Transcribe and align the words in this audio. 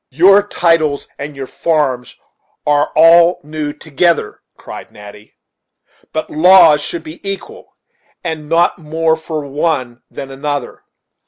"Your 0.09 0.41
titles 0.41 1.07
and 1.19 1.35
your 1.35 1.45
farms 1.45 2.15
are 2.65 2.91
all 2.95 3.39
new 3.43 3.71
together," 3.71 4.41
cried 4.57 4.89
Natty; 4.91 5.37
"but 6.11 6.31
laws 6.31 6.81
should 6.81 7.03
be 7.03 7.19
equal, 7.23 7.77
and 8.23 8.49
not 8.49 8.79
more 8.79 9.15
for 9.15 9.45
one 9.45 10.01
than 10.09 10.31
another. 10.31 10.81